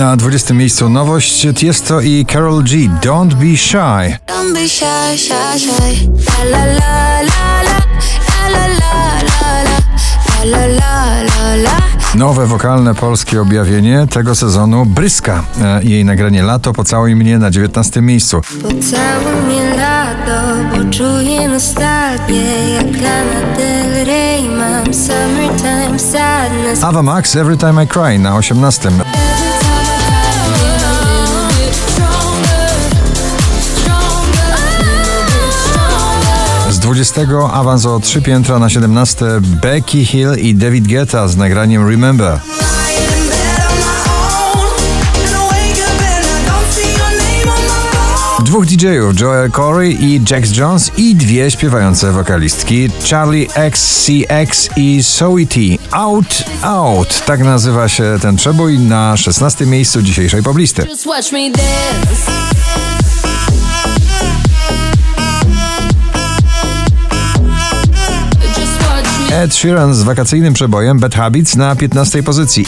[0.00, 2.88] Na 20 miejscu nowość Tiesto i Carol G.
[3.02, 4.16] Don't be shy.
[4.26, 6.10] Don't be shy, shy, shy.
[6.50, 7.40] La la la.
[12.14, 15.42] Nowe wokalne polskie objawienie tego sezonu Bryska.
[15.62, 18.40] E, Jej nagranie Lato pocałuj mnie na 19 miejscu.
[18.62, 20.40] Pocałuj mnie lato,
[20.70, 27.86] bo czuję nostalgię Jak Lana Del Rey mam summertime sadness Ava Max Every Time I
[27.86, 28.90] Cry na 18.
[36.90, 37.20] 20
[37.52, 42.40] awans o 3 piętra na 17 Becky Hill i David Guetta z nagraniem Remember.
[48.44, 55.46] Dwóch DJ-ów, Joel Corey i Jax Jones i dwie śpiewające wokalistki, Charlie XCX i Zoe
[55.46, 55.60] T.
[55.92, 57.22] Out, Out.
[57.26, 60.86] Tak nazywa się ten przebój na 16 miejscu dzisiejszej poblisty.
[69.32, 72.66] Ed Sheeran z wakacyjnym przebojem Bad Habits na 15 pozycji.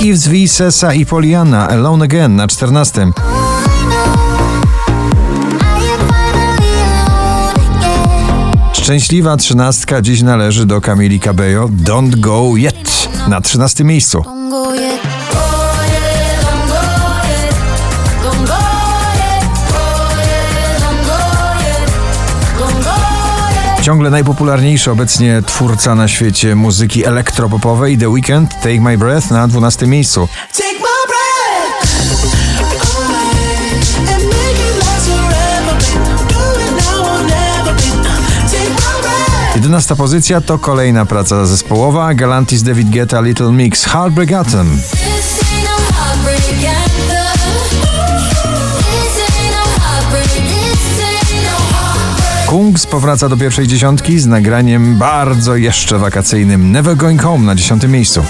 [0.00, 3.10] Yves V, Sessa i Poliana Alone Again na 14.
[8.72, 14.24] Szczęśliwa trzynastka dziś należy do Camili Cabello Don't Go Yet na 13 miejscu.
[23.88, 29.86] Ciągle najpopularniejszy obecnie twórca na świecie muzyki elektropopowej The Weeknd Take My Breath na 12
[29.86, 30.28] miejscu.
[39.54, 44.80] 11 pozycja to kolejna praca zespołowa Galantis David Guetta Little Mix Heartbreak Anthem.
[52.48, 57.82] Kungs powraca do pierwszej dziesiątki z nagraniem bardzo jeszcze wakacyjnym Never Going Home na 10
[57.82, 58.20] miejscu.
[58.20, 58.28] Oh.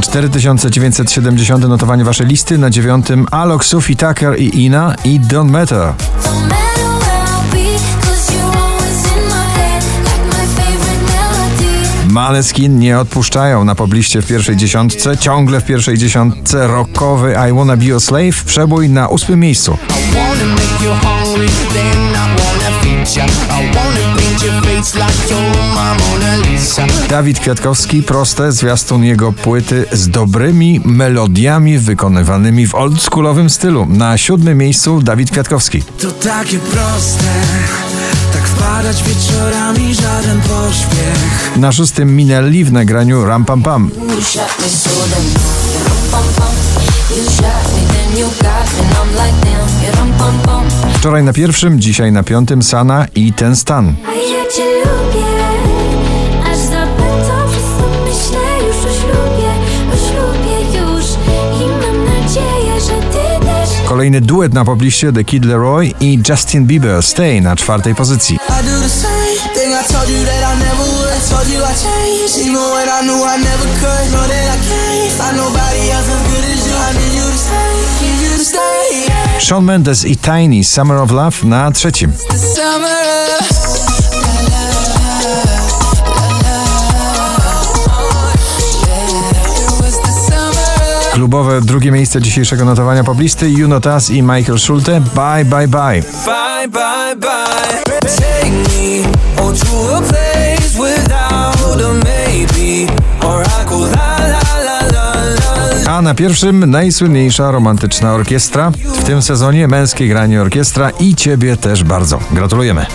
[0.00, 5.94] 4970 notowanie waszej listy na dziewiątym Alok, Sophie Tucker i Ina i Don't Matter.
[12.30, 17.76] Maleskin nie odpuszczają na pobliście w pierwszej dziesiątce, ciągle w pierwszej dziesiątce rockowy I Wanna
[17.76, 19.76] Be Your Slave, przebój na ósmym miejscu.
[27.08, 33.86] Dawid Kwiatkowski, proste, zwiastun jego płyty z dobrymi melodiami wykonywanymi w oldschoolowym stylu.
[33.86, 35.82] Na siódmym miejscu Dawid Kwiatkowski.
[35.82, 37.24] To takie proste,
[38.80, 41.56] wpadać wieczorami, żaden pośpiech.
[41.56, 43.90] Na szóstym Minelli w nagraniu Ram Pam Pam.
[50.94, 53.94] Wczoraj na pierwszym, dzisiaj na piątym Sana i ten stan.
[63.90, 67.02] Kolejny duet na pobliście The Kid Leroy i Justin Bieber.
[67.02, 68.36] Stay na czwartej pozycji.
[68.36, 70.40] I do the same thing I told you that
[91.20, 96.02] Klubowe drugie miejsce dzisiejszego notowania poblisty Juno Tas i Michael Schulte Bye Bye Bye.
[96.24, 98.00] Bye, bye, bye.
[98.00, 102.92] Take me to a place without a maybe.
[103.26, 105.14] Or I go la la la la
[105.84, 105.90] la.
[105.96, 108.70] A na pierwszym najsłynniejsza romantyczna orkiestra.
[108.70, 112.18] W tym sezonie męskie granie orkiestra i ciebie też bardzo.
[112.32, 112.86] Gratulujemy.